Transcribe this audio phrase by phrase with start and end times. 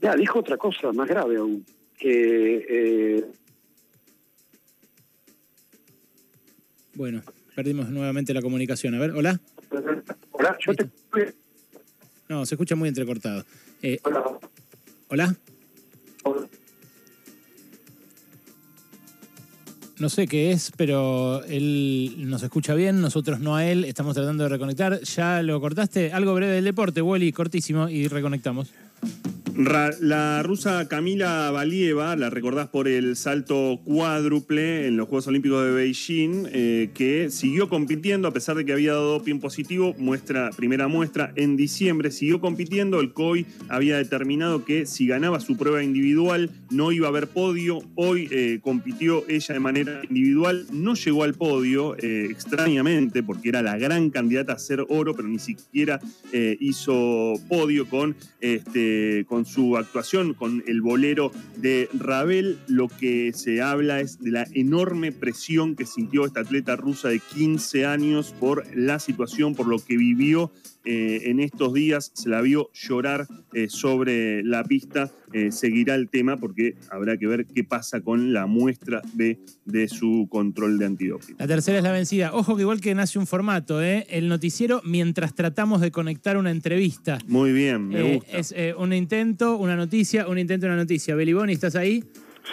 [0.00, 1.64] Ya, dijo otra cosa más grave aún,
[1.98, 2.66] que...
[2.68, 3.24] Eh,
[6.94, 7.22] bueno,
[7.54, 8.94] perdimos nuevamente la comunicación.
[8.94, 9.40] A ver, hola.
[10.32, 10.88] Hola, yo te...
[12.28, 13.44] No, se escucha muy entrecortado.
[13.82, 14.38] Eh, Hola.
[15.08, 15.36] ¿Hola?
[19.98, 24.44] No sé qué es, pero él nos escucha bien, nosotros no a él, estamos tratando
[24.44, 25.00] de reconectar.
[25.00, 26.12] ¿Ya lo cortaste?
[26.12, 28.72] Algo breve del deporte, Wally, cortísimo, y reconectamos.
[29.58, 35.72] La rusa Camila Valieva, la recordás por el salto cuádruple en los Juegos Olímpicos de
[35.72, 40.86] Beijing, eh, que siguió compitiendo a pesar de que había dado doping positivo, muestra, primera
[40.86, 46.50] muestra en diciembre, siguió compitiendo, el COI había determinado que si ganaba su prueba individual
[46.70, 51.34] no iba a haber podio, hoy eh, compitió ella de manera individual, no llegó al
[51.34, 55.98] podio, eh, extrañamente, porque era la gran candidata a hacer oro, pero ni siquiera
[56.60, 62.58] hizo podio con, este, su actuación, con el bolero de Ravel.
[62.68, 67.20] Lo que se habla es de la enorme presión que sintió esta atleta rusa de
[67.20, 70.52] 15 años por la situación, por lo que vivió
[70.90, 72.12] eh, en estos días.
[72.14, 75.10] Se la vio llorar eh, sobre la pista.
[75.34, 79.86] Eh, seguirá el tema porque habrá que ver qué pasa con la muestra B de
[79.88, 81.36] su control de antidoping.
[81.38, 82.32] La tercera es la vencida.
[82.32, 83.82] Ojo que igual que nace un formato.
[83.82, 87.18] El noticiero mientras tratamos de conectar una entrevista.
[87.26, 88.38] Muy bien, me gusta.
[88.38, 91.14] es un intento, una noticia, un intento, una noticia.
[91.14, 92.02] Beliboni, ¿estás ahí?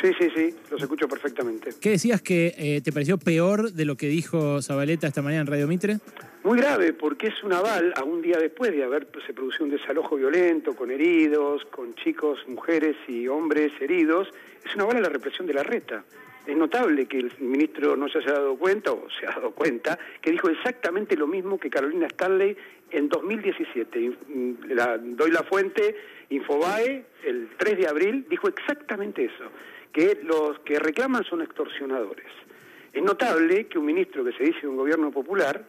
[0.00, 1.70] Sí, sí, sí, los escucho perfectamente.
[1.80, 5.46] ¿Qué decías que eh, te pareció peor de lo que dijo Zabaleta esta mañana en
[5.46, 5.98] Radio Mitre?
[6.42, 9.70] Muy grave, porque es un aval a un día después de haber se producido un
[9.70, 14.28] desalojo violento con heridos, con chicos, mujeres y hombres heridos,
[14.66, 16.04] es un aval a la represión de la reta.
[16.46, 19.98] Es notable que el ministro no se haya dado cuenta, o se ha dado cuenta,
[20.20, 22.54] que dijo exactamente lo mismo que Carolina Stanley
[22.90, 23.98] en 2017.
[23.98, 25.96] Y, mm, la- doy la fuente,
[26.28, 29.44] Infobae, el 3 de abril, dijo exactamente eso,
[29.94, 32.26] que los que reclaman son extorsionadores.
[32.92, 35.64] Es notable que un ministro que se dice de un gobierno popular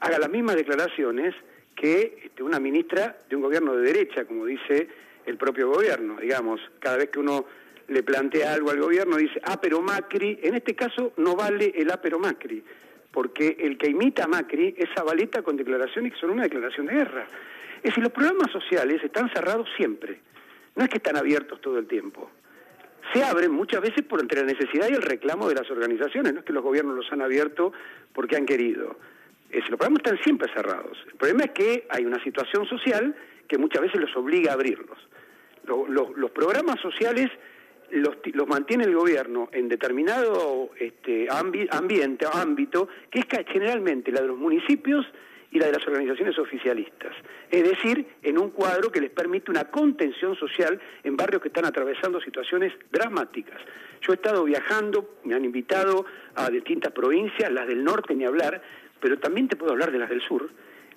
[0.00, 1.34] haga las mismas declaraciones
[1.74, 4.86] que este, una ministra de un gobierno de derecha, como dice
[5.24, 6.18] el propio gobierno.
[6.20, 7.46] Digamos, cada vez que uno
[7.88, 11.90] le plantea algo al gobierno, dice, ah, pero Macri, en este caso no vale el
[11.90, 12.62] ah, pero Macri,
[13.10, 16.94] porque el que imita a Macri es Zabaleta con declaraciones que son una declaración de
[16.96, 17.26] guerra.
[17.76, 20.20] Es decir, los programas sociales están cerrados siempre,
[20.76, 22.30] no es que están abiertos todo el tiempo
[23.14, 26.40] se abren muchas veces por entre la necesidad y el reclamo de las organizaciones, no
[26.40, 27.72] es que los gobiernos los han abierto
[28.12, 28.96] porque han querido.
[29.50, 30.98] Es, los programas están siempre cerrados.
[31.06, 33.14] El problema es que hay una situación social
[33.48, 34.98] que muchas veces los obliga a abrirlos.
[35.66, 37.30] Lo- lo- los programas sociales
[37.90, 44.22] los, los mantiene el gobierno en determinado este, ambi- ambiente, ámbito, que es generalmente la
[44.22, 45.06] de los municipios
[45.54, 47.12] y la de las organizaciones oficialistas.
[47.48, 51.64] Es decir, en un cuadro que les permite una contención social en barrios que están
[51.64, 53.60] atravesando situaciones dramáticas.
[54.02, 58.60] Yo he estado viajando, me han invitado a distintas provincias, las del norte ni hablar,
[58.98, 60.50] pero también te puedo hablar de las del sur,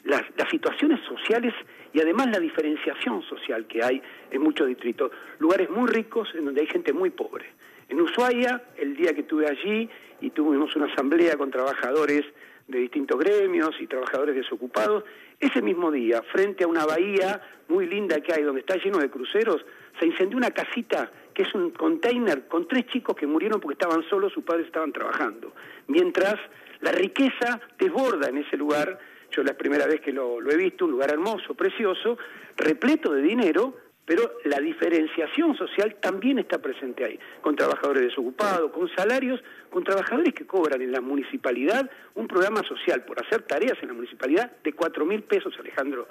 [0.04, 1.54] las, las situaciones sociales
[1.94, 4.02] y además la diferenciación social que hay
[4.32, 5.12] en muchos distritos.
[5.38, 7.46] Lugares muy ricos en donde hay gente muy pobre.
[7.90, 9.88] En Ushuaia, el día que estuve allí
[10.20, 12.26] y tuvimos una asamblea con trabajadores
[12.68, 15.04] de distintos gremios y trabajadores desocupados,
[15.40, 19.10] ese mismo día, frente a una bahía muy linda que hay, donde está lleno de
[19.10, 19.66] cruceros,
[20.00, 24.04] se incendió una casita que es un container con tres chicos que murieron porque estaban
[24.10, 25.54] solos, sus padres estaban trabajando.
[25.88, 26.36] Mientras
[26.82, 29.00] la riqueza desborda en ese lugar,
[29.32, 32.18] yo la primera vez que lo, he visto, un lugar hermoso, precioso,
[32.56, 33.76] repleto de dinero,
[34.08, 40.34] pero la diferenciación social también está presente ahí, con trabajadores desocupados, con salarios, con trabajadores
[40.34, 44.72] que cobran en la municipalidad un programa social por hacer tareas en la municipalidad de
[44.72, 46.08] cuatro mil pesos, Alejandro.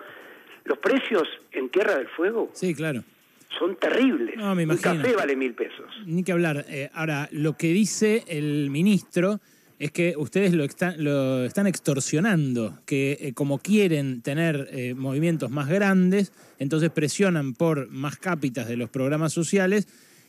[0.65, 3.03] Los precios en Tierra del Fuego Sí, claro.
[3.59, 4.37] son terribles.
[4.37, 5.03] No, me un imagino.
[5.03, 5.87] café vale mil pesos.
[6.05, 6.67] Ni que hablar.
[6.69, 9.41] Eh, ahora, lo que dice el ministro
[9.79, 10.67] es que ustedes lo,
[10.97, 17.89] lo están extorsionando, que eh, como quieren tener eh, movimientos más grandes, entonces presionan por
[17.91, 19.87] más cápitas de los programas sociales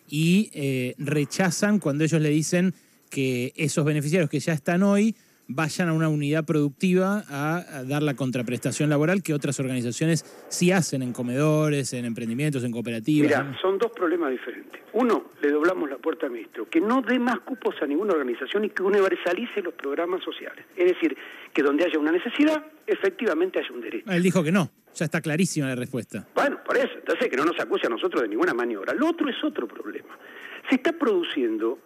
[0.09, 2.73] y eh, rechazan cuando ellos le dicen
[3.09, 5.15] que esos beneficiarios que ya están hoy
[5.47, 10.71] vayan a una unidad productiva a, a dar la contraprestación laboral que otras organizaciones sí
[10.71, 13.29] hacen en comedores, en emprendimientos, en cooperativas.
[13.29, 13.57] Mira, ¿no?
[13.59, 14.81] son dos problemas diferentes.
[14.93, 18.65] Uno, le doblamos la puerta al ministro, que no dé más cupos a ninguna organización
[18.65, 20.65] y que universalice los programas sociales.
[20.75, 21.15] Es decir,
[21.53, 24.11] que donde haya una necesidad, efectivamente haya un derecho.
[24.11, 26.27] Él dijo que no, ya está clarísima la respuesta.
[26.33, 28.93] Bueno, por eso, entonces que no nos acuse a nosotros de ninguna maniobra.
[28.93, 30.17] Lo otro es otro problema.
[30.69, 31.79] Se está produciendo,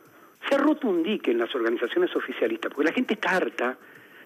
[0.47, 3.77] se ha roto un dique en las organizaciones oficialistas, porque la gente está harta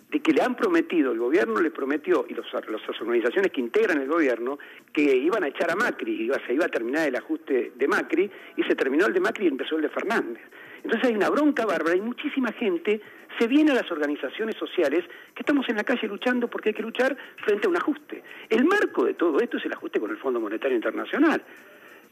[0.10, 4.00] de que le han prometido, el gobierno le prometió, y los, las organizaciones que integran
[4.02, 4.60] el gobierno,
[4.94, 8.30] que iban a echar a Macri, iba, se iba a terminar el ajuste de Macri,
[8.56, 10.42] y se terminó el de Macri y empezó el de Fernández.
[10.84, 13.02] Entonces hay una bronca bárbara y muchísima gente
[13.40, 15.04] se viene a las organizaciones sociales
[15.34, 18.24] que estamos en la calle luchando porque hay que luchar frente a un ajuste.
[18.50, 21.44] El marco de todo esto es el ajuste con el Fondo Monetario Internacional.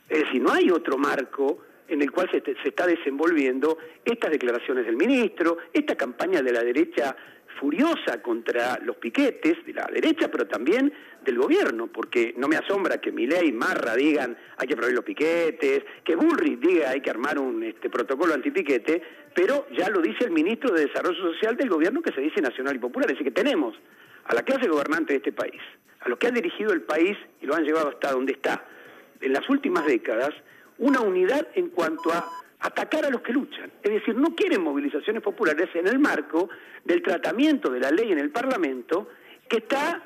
[0.09, 4.85] Es decir, no hay otro marco en el cual se, se, está desenvolviendo estas declaraciones
[4.85, 7.15] del ministro, esta campaña de la derecha
[7.59, 10.91] furiosa contra los piquetes de la derecha, pero también
[11.23, 15.05] del gobierno, porque no me asombra que Milei y Marra digan hay que prohibir los
[15.05, 19.01] piquetes, que Bullrich diga hay que armar un este, protocolo antipiquete,
[19.33, 22.75] pero ya lo dice el ministro de Desarrollo Social del gobierno que se dice nacional
[22.75, 23.75] y popular, es decir, que tenemos
[24.25, 25.61] a la clase gobernante de este país,
[26.01, 28.65] a los que han dirigido el país y lo han llevado hasta donde está,
[29.21, 30.31] en las últimas décadas,
[30.79, 32.29] una unidad en cuanto a
[32.59, 33.71] atacar a los que luchan.
[33.81, 36.49] Es decir, no quieren movilizaciones populares en el marco
[36.83, 39.09] del tratamiento de la ley en el Parlamento
[39.47, 40.01] que está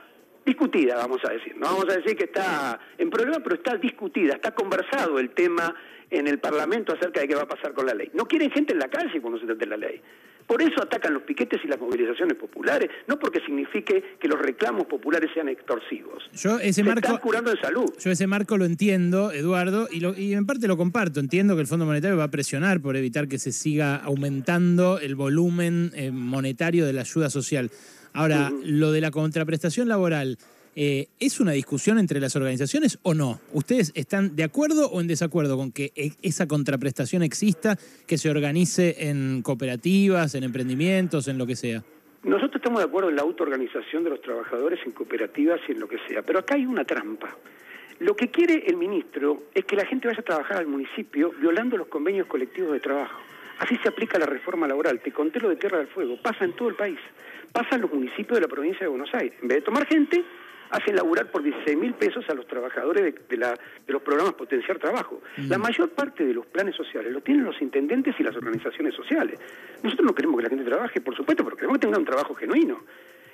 [0.45, 1.55] discutida, vamos a decir.
[1.55, 5.75] No vamos a decir que está en problema, pero está discutida, está conversado el tema
[6.09, 8.09] en el Parlamento acerca de qué va a pasar con la ley.
[8.13, 10.01] No quieren gente en la calle cuando se trate la ley.
[10.47, 14.87] Por eso atacan los piquetes y las movilizaciones populares, no porque signifique que los reclamos
[14.87, 16.23] populares sean extorsivos.
[16.33, 17.85] Yo ese se marco, están curando en salud.
[17.99, 21.19] Yo ese marco lo entiendo, Eduardo, y, lo, y en parte lo comparto.
[21.19, 25.15] Entiendo que el Fondo Monetario va a presionar por evitar que se siga aumentando el
[25.15, 27.69] volumen eh, monetario de la ayuda social.
[28.13, 28.63] Ahora, uh -huh.
[28.63, 30.37] lo de la contraprestación laboral,
[30.79, 33.39] eh, ¿Es una discusión entre las organizaciones o no?
[33.51, 38.29] ¿Ustedes están de acuerdo o en desacuerdo con que e, esa contraprestación exista, que se
[38.29, 41.83] organice en cooperativas, en emprendimientos, en lo que sea?
[42.21, 45.87] Nosotros estamos de acuerdo en la autoorganización de los trabajadores en cooperativas y en lo
[45.87, 47.35] que sea, pero acá hay una trampa.
[47.97, 51.75] Lo que quiere el ministro es que la gente vaya a trabajar al municipio violando
[51.75, 53.19] los convenios colectivos de trabajo.
[53.57, 54.99] Así se aplica la reforma laboral.
[54.99, 56.21] Te conté lo de Tierra del Fuego.
[56.21, 56.99] Pasa en todo el país.
[57.51, 59.33] Pasa en los municipios de la provincia de Buenos Aires.
[59.41, 60.23] En vez de tomar gente,
[60.69, 64.33] hacen laburar por 16 mil pesos a los trabajadores de, de, la, de, los programas
[64.33, 65.21] Potenciar Trabajo.
[65.37, 65.49] Mm.
[65.49, 69.39] La mayor parte de los planes sociales lo tienen los intendentes y las organizaciones sociales.
[69.83, 72.33] Nosotros no queremos que la gente trabaje, por supuesto, pero queremos que tenga un trabajo
[72.35, 72.83] genuino.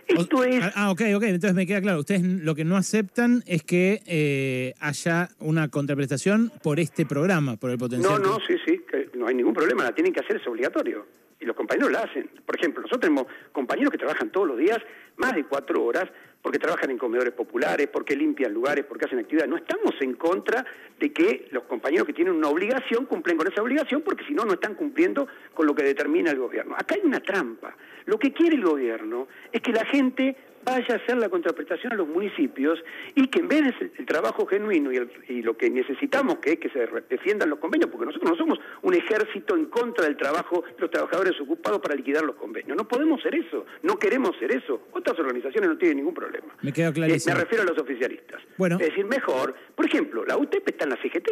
[0.07, 0.63] Esto es...
[0.75, 1.99] Ah, ok, ok, entonces me queda claro.
[1.99, 7.71] Ustedes lo que no aceptan es que eh, haya una contraprestación por este programa, por
[7.71, 8.21] el potencial.
[8.21, 8.81] No, no, sí, sí,
[9.15, 11.05] no hay ningún problema, la tienen que hacer, es obligatorio.
[11.39, 12.29] Y los compañeros la hacen.
[12.45, 14.77] Por ejemplo, nosotros tenemos compañeros que trabajan todos los días
[15.17, 16.09] más de cuatro horas
[16.41, 19.49] porque trabajan en comedores populares, porque limpian lugares, porque hacen actividades.
[19.49, 20.65] No estamos en contra
[20.99, 24.43] de que los compañeros que tienen una obligación cumplen con esa obligación, porque si no,
[24.43, 26.75] no están cumpliendo con lo que determina el gobierno.
[26.75, 27.75] Acá hay una trampa.
[28.05, 31.95] Lo que quiere el gobierno es que la gente vaya a hacer la contraprestación a
[31.95, 32.79] los municipios
[33.15, 36.53] y que en vez de el trabajo genuino y, el, y, lo que necesitamos que
[36.53, 40.17] es que se defiendan los convenios, porque nosotros no somos un ejército en contra del
[40.17, 42.77] trabajo de los trabajadores ocupados para liquidar los convenios.
[42.77, 44.87] No podemos ser eso, no queremos ser eso.
[44.91, 46.55] Otras organizaciones no tienen ningún problema.
[46.61, 47.33] Me queda clarísimo.
[47.33, 48.41] Eh, me refiero a los oficialistas.
[48.57, 48.77] Bueno.
[48.79, 51.29] Es decir, mejor, por ejemplo, la UTEP está en la CGT.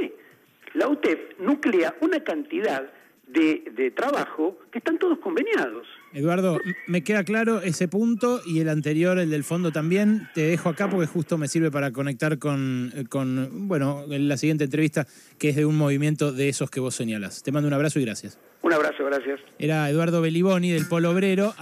[0.73, 2.91] La UTEP nuclea una cantidad
[3.27, 5.87] de, de, trabajo que están todos conveniados.
[6.13, 10.27] Eduardo, me queda claro ese punto y el anterior, el del fondo también.
[10.33, 15.07] Te dejo acá porque justo me sirve para conectar con, con bueno, la siguiente entrevista
[15.37, 17.43] que es de un movimiento de esos que vos señalas.
[17.43, 18.37] Te mando un abrazo y gracias.
[18.61, 19.39] Un abrazo, gracias.
[19.57, 21.53] Era Eduardo Beliboni del Polo Obrero.